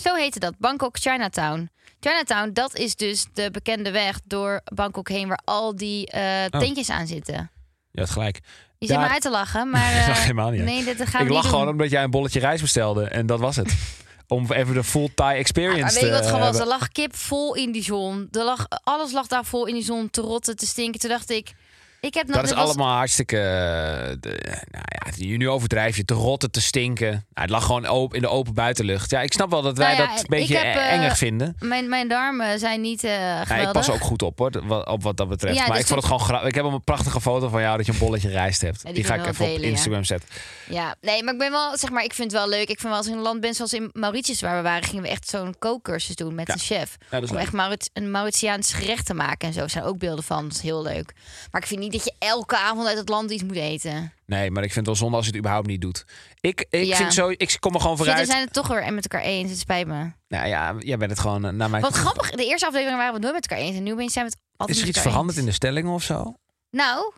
[0.00, 0.54] Zo heette dat.
[0.58, 1.70] Bangkok Chinatown.
[2.00, 5.28] Chinatown, dat is dus de bekende weg door Bangkok heen...
[5.28, 6.60] waar al die eh Oh.
[6.60, 7.50] tentjes aan zitten.
[7.90, 8.40] Je had gelijk.
[8.78, 9.90] Je zit Daar- me uit te lachen, maar...
[9.92, 10.62] Ik eh, lach helemaal niet.
[10.62, 13.04] Nee, dat dat gaan ik we lach niet gewoon omdat jij een bolletje rijst bestelde.
[13.04, 13.74] En dat was het.
[14.28, 16.58] Om even de full Thai experience Maar weet je te wat gewoon was?
[16.58, 18.28] Er lag kip vol in die zon.
[18.30, 21.00] Er lag, alles lag daar vol in die zon te rotten, te stinken.
[21.00, 21.52] Toen dacht ik,
[22.00, 22.36] ik heb nog...
[22.36, 23.36] Dat is was- allemaal hartstikke.
[23.36, 24.84] eh, de- nou
[25.16, 27.10] ja, nu overdrijf je te rotten, te stinken.
[27.10, 29.10] Nou, het lag gewoon open, in de open buitenlucht.
[29.10, 31.16] Ja, ik snap wel dat wij Nou ja, dat een beetje heb, e- eh, engig
[31.16, 31.56] vinden.
[31.58, 33.66] Mijn, mijn darmen zijn niet Ja, geweldig.
[33.66, 35.54] ik pas ook goed op hoor, wat- op wat dat betreft.
[35.56, 36.48] Ja, maar dus ik vond het gewoon grappig.
[36.48, 38.84] Ik heb een prachtige foto van jou dat je een bolletje rijst hebt.
[38.84, 39.58] die die, ga ik even op.
[39.58, 40.28] Instagram zetten.
[40.68, 42.60] Ja, nee, maar ik ben wel, zeg maar, ik vind het wel leuk.
[42.68, 44.84] Ik vind wel als ik in een land ben zoals in Mauritius waar we waren,
[44.88, 46.96] gingen we echt zo'n kookcursus doen met een chef.
[47.10, 47.30] Om leuk.
[47.32, 49.60] echt Maurit een Mauritiaans gerecht te maken en zo.
[49.60, 51.12] Er zijn ook beelden van, dat is heel leuk.
[51.50, 54.12] Maar ik vind niet dat je elke avond uit het land iets moet eten.
[54.26, 56.04] Nee, maar ik vind het wel zonde als je het überhaupt niet doet.
[56.40, 56.96] Ik, ik Ja.
[56.96, 58.28] vind zo, ik kom er gewoon Shit, we vooruit.
[58.30, 59.50] zijn het toch weer met elkaar eens.
[59.50, 60.10] Het spijt me.
[60.28, 61.80] Nou ja, jij bent het gewoon eh, naar mij.
[61.80, 63.76] Wat grappig, de eerste aflevering waren we het nooit met elkaar eens.
[63.76, 66.02] En nu opeens zijn we het altijd Is er iets veranderd in de stellingen of
[66.02, 66.34] zo?
[66.70, 67.12] Nou,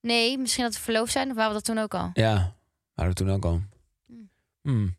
[0.00, 1.28] nee, misschien dat we verloofd zijn.
[1.28, 2.10] Of waren we dat toen ook al?
[2.12, 2.54] Ja,
[2.94, 3.60] waren we toen ook al.
[4.62, 4.96] Hmm.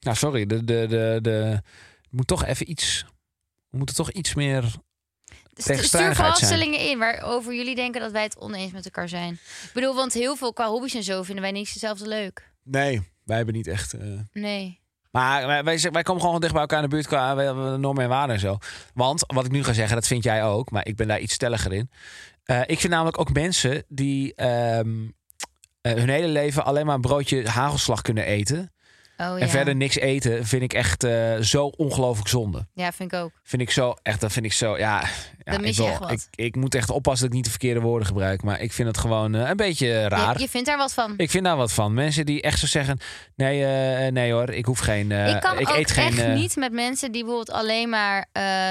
[0.00, 0.46] Nou, sorry.
[0.46, 1.62] De, de, de, de,
[2.10, 3.04] moet toch even iets.
[3.68, 4.74] We moeten toch iets meer.
[5.54, 6.60] St- Stuur tegenstrijdigheid vooral zijn.
[6.60, 9.32] stellingen in waarover jullie denken dat wij het oneens met elkaar zijn.
[9.34, 12.50] Ik bedoel, want heel veel qua hobby's en zo vinden wij niks hetzelfde leuk.
[12.62, 13.92] Nee, wij hebben niet echt.
[13.92, 14.00] eh,
[14.32, 14.80] Nee.
[15.10, 18.02] Maar wij, wij, wij komen gewoon dicht bij elkaar in de buurt qua hebben normen
[18.02, 18.58] en waarden en zo.
[18.94, 21.34] Want wat ik nu ga zeggen, dat vind jij ook, maar ik ben daar iets
[21.34, 21.90] stelliger in.
[22.44, 25.08] Eh, ik vind namelijk ook mensen die ehm,
[25.80, 28.72] eh, hun hele leven alleen maar een broodje hagelslag kunnen eten.
[29.16, 29.38] Oh ja.
[29.38, 32.66] En verder niks eten, vind ik echt eh, zo ongelooflijk zonde.
[32.74, 33.30] Ja, vind ik ook.
[33.42, 35.00] Vind ik zo, echt, dat vind ik zo, ja.
[35.44, 38.42] ja ik, wil- ik, ik moet echt oppassen dat ik niet de verkeerde woorden gebruik.
[38.42, 40.34] Maar ik vind het gewoon eh, een beetje raar.
[40.34, 41.14] Je, je vindt daar wat van.
[41.16, 41.94] Ik vind daar wat van.
[41.94, 42.98] Mensen die echt zo zeggen:
[43.36, 45.10] nee, eh, nee hoor, ik hoef geen.
[45.12, 46.18] ik kan ook eet geen.
[46.18, 48.26] echt niet met mensen die bijvoorbeeld alleen maar,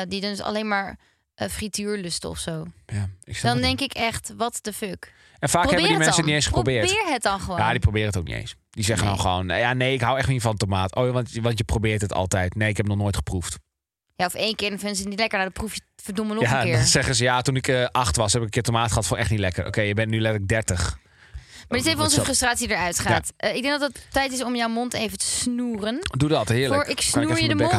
[0.08, 0.98] die dus alleen maar
[1.36, 2.66] frituur lusten of zo.
[2.86, 5.14] ja, ik Dan denk ik echt, wat de fuck.
[5.40, 6.86] En vaak Probeer hebben die mensen het niet eens geprobeerd.
[6.86, 7.58] Probeer het dan gewoon.
[7.58, 8.56] Ja, die proberen het ook niet eens.
[8.74, 10.96] Die zeggen dan gewoon: ja, nee, ik hou echt niet van tomaat.
[10.96, 12.56] Oh, want, want je probeert het altijd.
[12.56, 13.58] Nee, ik heb nog nooit geproefd.
[14.16, 15.38] Ja, of één keer en dan vinden ze het niet lekker.
[15.38, 16.86] Nou, dan proef je het verdomme nog ja, een dan keer.
[16.86, 19.06] zeggen ze: ja, toen ik eh, acht was, heb ik een keer tomaat gehad.
[19.06, 19.66] Vond echt niet lekker.
[19.68, 20.98] Oké, je bent nu letterlijk 30.
[21.68, 23.34] Maar dit is even onze frustratie eruit gaat.
[23.38, 26.00] Eh, ik denk dat het tijd is om jouw mond even te snoeren.
[26.18, 26.82] Doe dat, heerlijk.
[26.82, 27.72] Voor ik snoer je de bek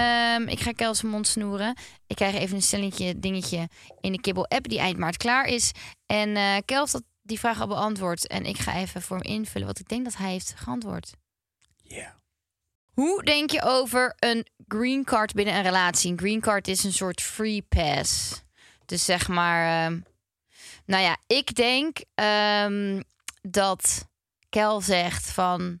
[0.00, 1.76] Ehm, ik ga Kels mond snoeren.
[2.06, 3.68] Ik krijg even een stelletje dingetje
[4.00, 5.72] in de Kibbel-app die eind maart klaar is.
[6.06, 8.26] En eh Kels had die vraag al beantwoord.
[8.26, 11.12] En ik ga even voor hem invullen wat ik denk dat hij heeft geantwoord.
[11.82, 12.18] Ja.
[12.92, 16.10] Hoe denk je over een green card binnen een relatie?
[16.10, 18.42] Een green card is een soort free pass.
[18.86, 20.00] Dus zeg maar, ehm,
[20.84, 23.02] nou ja, ik denk ehm,
[23.42, 24.08] dat
[24.48, 25.80] Kel zegt van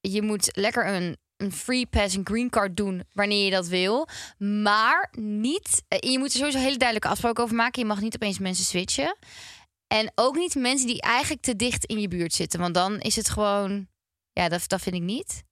[0.00, 4.08] je moet lekker een, een free pass, een green card doen wanneer je dat wil.
[4.38, 7.82] Maar niet, eh, je moet er sowieso hele duidelijke afspraken over maken.
[7.82, 9.16] Je mag niet opeens mensen switchen.
[9.86, 12.60] En ook niet mensen die eigenlijk te dicht in je buurt zitten.
[12.60, 13.88] Want dan is het gewoon,
[14.32, 15.42] ja, dat, dat vind ik niet.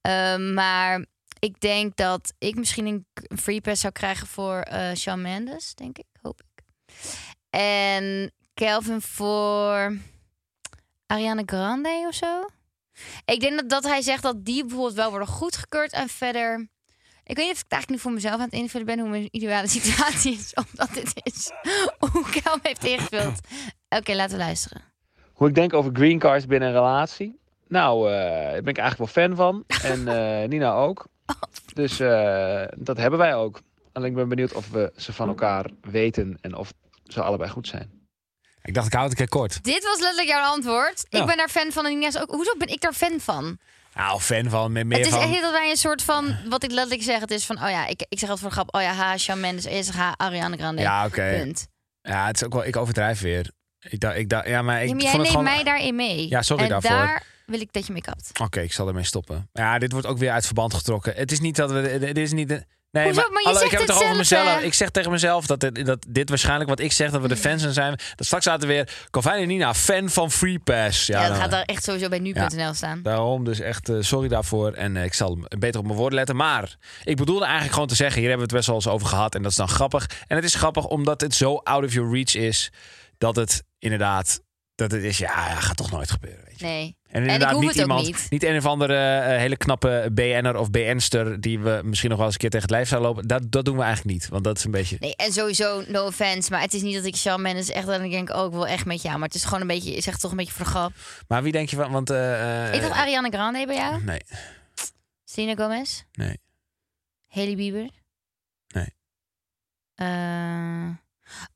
[0.00, 1.06] Ehm, maar
[1.38, 3.06] ik denk dat ik misschien een,
[3.38, 6.64] free pass zou krijgen voor eh Shawn Mendes, denk ik, hoop ik.
[7.50, 9.96] En Kelvin voor
[11.06, 12.46] Ariana Grande of zo.
[13.24, 16.68] Ik denk dat, dat hij zegt dat die bijvoorbeeld wel worden goedgekeurd en verder.
[17.24, 19.08] Ik weet niet of ik het eigenlijk nu voor mezelf aan het invullen ben hoe
[19.08, 21.50] mijn ideale situatie is, omdat dit is
[22.12, 23.40] hoe Kel me heeft ingevuld.
[23.88, 24.82] Oké, laten we luisteren.
[25.32, 27.40] Hoe ik denk over green cards binnen een relatie.
[27.68, 28.14] Nou, eh,
[28.52, 29.64] daar ben ik eigenlijk wel fan van.
[29.92, 31.06] En eh, Nina ook.
[31.74, 33.60] Dus eh, dat hebben wij ook.
[33.92, 36.72] Alleen ik ben benieuwd of we ze van elkaar weten en of
[37.04, 38.01] ze allebei goed zijn.
[38.62, 39.64] Ik dacht, ik hou het een keer kort.
[39.64, 41.04] Dit was letterlijk jouw antwoord.
[41.08, 41.20] Ja.
[41.20, 42.30] Ik ben daar fan van en Nina's ook.
[42.30, 43.58] Hoezo ben ik daar fan van?
[43.94, 45.22] Nou, fan van, met meer het is van...
[45.32, 47.86] echt dat wij een soort van, wat ik letterlijk zeg, het is van, oh ja,
[47.86, 50.82] ik, ik zeg altijd voor de grap, oh ja, ha, Shawn Mendes, ha, Ariana Grande.
[50.82, 51.52] Ja, oké.
[52.02, 53.50] Ja, het is ook wel, ik overdrijf weer.
[53.88, 55.44] Ik dacht, ik dacht, ja, maar ik Ja, maar jij neemt het gewoon...
[55.44, 56.28] mij daarin mee.
[56.28, 56.90] Ja, sorry en daarvoor.
[56.90, 58.30] daar wil ik dat je mee kapt.
[58.40, 59.48] Oké, ik zal ermee stoppen.
[59.52, 61.14] Ja, dit wordt ook weer uit verband getrokken.
[61.14, 61.98] Het is niet dat we.
[61.98, 62.64] Dit is niet.
[62.92, 63.20] Nee, Hoezo?
[63.20, 64.60] Maar je hallo, ik zegt heb het toch over mezelf.
[64.60, 67.36] Ik zeg tegen mezelf dat dit, dat dit waarschijnlijk wat ik zeg, dat we de
[67.36, 67.98] fans zijn.
[68.14, 71.06] Dat straks zaten we weer Calvin en Nina, fan van Free Pass.
[71.06, 73.02] Ja, Ja, dat nou, gaat daar echt sowieso bij nu.nl staan.
[73.02, 74.72] Daarom dus echt eh, sorry daarvoor.
[74.72, 76.36] En eh, ik zal beter op mijn woorden letten.
[76.36, 79.06] Maar ik bedoelde eigenlijk gewoon te zeggen, hier hebben we het best wel eens over
[79.06, 79.34] gehad.
[79.34, 80.10] En dat is dan grappig.
[80.26, 82.72] En het is grappig omdat het zo out of your reach is.
[83.18, 84.40] Dat het inderdaad,
[84.74, 86.51] dat het is, ja gaat toch nooit gebeuren.
[86.62, 86.96] Nee.
[87.08, 88.42] En ik inderdaad niet iemand, niet.
[88.42, 92.34] een of andere eh, hele knappe BN'er of BN'ster die we misschien nog wel eens
[92.34, 93.28] een keer tegen het lijf zouden lopen.
[93.28, 94.96] Dat, dat doen we eigenlijk niet, want dat is een beetje.
[95.00, 96.50] Nee, en sowieso, no offense.
[96.50, 98.66] Maar het is niet dat ik Shawn Mendes echt dat ik denk, oh, ik wil
[98.66, 99.18] echt met jou.
[99.18, 100.92] Maar het is gewoon een beetje, je zegt toch een beetje voor grap.
[101.28, 101.92] Maar wie denk je van?
[101.92, 104.02] Want eh, ik dacht Ariana Grande bij jou.
[104.04, 104.20] nee,
[105.24, 106.02] Selena Gomez.
[106.12, 106.38] nee.
[107.28, 107.88] Hailey Bieber.
[108.68, 108.88] Nee.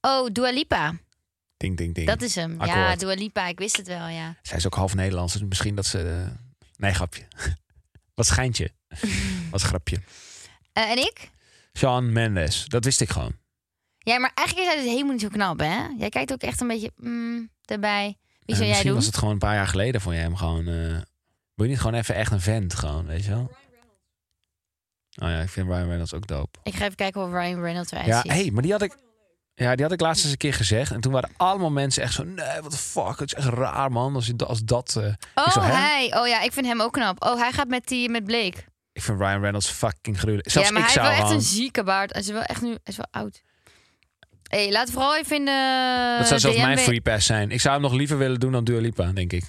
[0.01, 0.95] Oh, Dua Lipa.
[1.57, 2.07] Ding, ding, ding.
[2.07, 2.64] Dat is hem.
[2.64, 2.97] Ja.
[2.97, 3.47] Dua Lipa.
[3.47, 4.37] Ik wist het wel, ja.
[4.42, 5.99] Zij is ook half Nederlands, dus misschien dat ze.
[6.29, 6.33] eh,
[6.77, 7.23] Nee, grapje.
[8.14, 8.71] Wat schijntje.
[9.51, 10.01] Wat grapje.
[10.73, 11.31] Eh, en ik?
[11.79, 13.33] Shawn Mendes, dat wist ik gewoon.
[13.99, 15.87] Ja, maar eigenlijk is hij dus helemaal niet zo knap, hè?
[15.99, 18.05] Jij kijkt ook echt een beetje mm, erbij.
[18.07, 18.16] Wie
[18.47, 18.97] Eh, zou jij misschien doen?
[18.97, 20.69] was het gewoon een paar jaar geleden voor je hem gewoon.
[20.69, 21.01] eh
[21.55, 23.51] wil je niet gewoon even echt een vent, gewoon, weet je wel?
[25.23, 26.59] Oh ja, ik vind Ryan Reynolds ook dope.
[26.62, 28.33] Ik ga even kijken of Ryan Reynolds eruit Ja, ziet.
[28.33, 28.97] hey, maar die had ik.
[29.59, 30.92] Ja, die had ik laatst eens een keer gezegd.
[30.92, 32.25] En toen waren allemaal mensen echt zo...
[32.25, 33.19] Nee, wat de fuck.
[33.19, 34.14] Het is echt raar, man.
[34.14, 34.97] Als, je, als dat...
[34.97, 35.03] eh,
[35.53, 36.12] zo, Oh, hij.
[36.16, 37.25] Oh ja, ik vind hem ook knap.
[37.25, 38.57] Oh, hij gaat met, die, met Blake.
[38.92, 40.51] Ik vind Ryan Reynolds fucking gruwelijk.
[40.51, 42.12] Zelfs ja, maar ik hij zou heeft wel echt een zieke baard.
[42.12, 42.69] Hij is wel echt nu...
[42.69, 43.42] Hij is wel oud.
[44.49, 47.51] hey, laat vooral even in de Dat zou zelfs mijn free pass zijn.
[47.51, 49.45] Ik zou hem nog liever willen doen dan Dua Lipa, denk ik.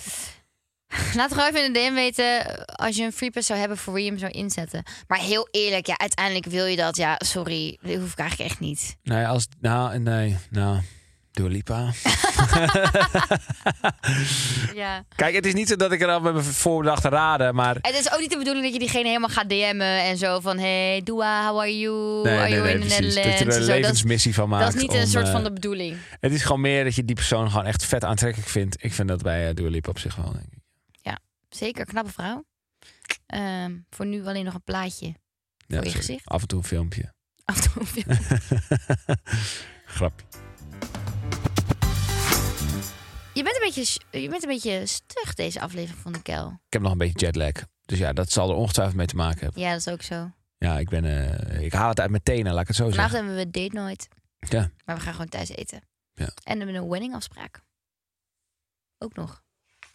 [1.15, 3.93] Laat vooral even in de DM weten als je een free pass zou hebben voor
[3.93, 4.83] wie je hem zou inzetten.
[5.07, 6.95] Maar heel eerlijk, ja, uiteindelijk wil je dat.
[6.95, 7.77] Ja, sorry.
[7.81, 8.95] Dat hoef ik eigenlijk echt niet.
[9.03, 9.47] Nee, als...
[9.59, 10.37] Nou, nee.
[10.49, 10.79] Nou,
[11.37, 11.91] Dua Lipa.
[14.75, 15.03] Ja.
[15.15, 17.77] Kijk, het is niet zo dat ik er al met mijn voorbedacht raden, maar...
[17.81, 20.57] Het is ook niet de bedoeling dat je diegene helemaal gaat DM'en en zo van...
[20.57, 22.23] Hey, Dua, how are you?
[22.23, 23.15] Nee, are nee, you nee, in the precies.
[23.15, 23.55] Dat Netherlands?
[23.57, 24.65] je er een levensmissie van maakt.
[24.65, 25.97] Dat is niet een soort eh, van de bedoeling.
[26.19, 28.83] Het is gewoon meer dat je die persoon gewoon echt vet aantrekkelijk vindt.
[28.83, 30.56] Ik vind dat bij uh, Dua Lipa op zich wel, denk ik.
[31.57, 32.45] Zeker, knappe vrouw.
[33.25, 35.05] Ehm, voor nu alleen nog een plaatje.
[35.67, 36.25] Ja, Voor je gezicht.
[36.25, 37.13] Af en toe een filmpje.
[37.45, 38.17] Af en toe een film.
[39.95, 40.25] Grapje.
[43.33, 46.47] Je bent een beetje, je bent een beetje stug deze aflevering van de Kel.
[46.47, 47.51] Ik heb nog een beetje jetlag.
[47.85, 49.61] Dus ja, dat zal er ongetwijfeld mee te maken hebben.
[49.61, 50.31] Ja, dat is ook zo.
[50.57, 51.05] Ja, ik ben...
[51.05, 53.27] eh, ik haal het uit mijn tenen, laat ik het zo Vanavond zeggen.
[53.29, 54.07] hebben we date nooit.
[54.39, 54.71] Ja.
[54.85, 55.81] Maar we gaan gewoon thuis eten.
[56.13, 56.25] Ja.
[56.43, 57.61] En we hebben een weddingafspraak.
[58.97, 59.43] Ook nog.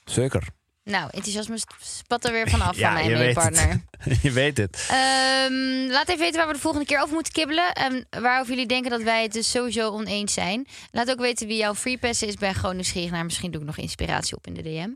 [0.05, 0.49] Zeker.
[0.85, 3.81] Nou, enthousiasme spat er weer vanaf Ja, van mijn je weet partner.
[4.23, 4.87] je weet het.
[4.91, 7.73] Ehm, laat even weten waar we de volgende keer over moeten kibbelen.
[7.73, 10.67] En waarover jullie denken dat wij het dus sowieso oneens zijn.
[10.91, 12.35] Laat ook weten wie jouw free pass is.
[12.35, 13.25] Ben gewoon nieuwsgierig naar.
[13.25, 14.91] Misschien doe ik nog inspiratie op in de DM.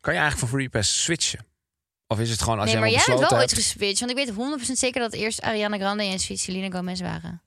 [0.00, 1.46] Kan je eigenlijk van Free Pass switchen?
[2.06, 4.00] Of is het gewoon als nee, je maar jij bent wel ooit geswitcht.
[4.00, 7.42] Want ik weet 100% zeker dat eerst Ariana Grande en Selena Gomez waren.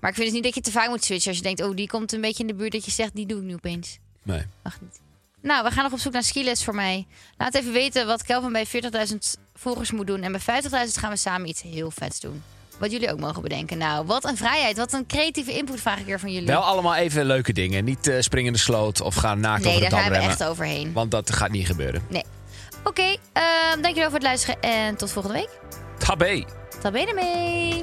[0.00, 1.28] Maar ik vind dus niet dat je te vaak moet switchen.
[1.28, 2.72] Als je denkt, oh, die komt een beetje in de buurt.
[2.72, 3.88] Dat je zegt, die doe ik nu opeens.
[3.88, 4.26] hebt?
[4.26, 4.42] Nee.
[4.62, 5.00] Mag niet.
[5.46, 7.06] Nou, we gaan nog op zoek naar skiles voor mij.
[7.36, 9.16] Laat even weten wat Kelvin bij 40.000
[9.54, 10.22] volgers moet doen.
[10.22, 12.42] En bij 50.000 gaan we samen iets heel vets doen.
[12.78, 13.78] Wat jullie ook mogen bedenken.
[13.78, 14.76] Nou, wat een vrijheid.
[14.76, 16.46] Wat een creatieve input vraag ik weer van jullie.
[16.46, 17.84] Wel allemaal even leuke dingen.
[17.84, 20.22] Niet eh springen in de sloot of gaan naakt nee, over daar de dam gaan
[20.22, 20.92] we echt overheen.
[20.92, 22.02] Want dat gaat niet gebeuren.
[22.08, 22.24] Nee.
[22.84, 24.60] Oké, ehm, dankjewel voor het luisteren.
[24.60, 25.50] En tot volgende week.
[25.98, 26.44] Tabé.
[26.80, 27.82] Tabé ermee.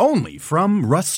[0.00, 1.12] Only from Rust